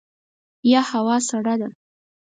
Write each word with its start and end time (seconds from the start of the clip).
یه 0.71 0.81
هوا 0.91 1.15
سړه 1.29 1.55
ده! 1.61 1.69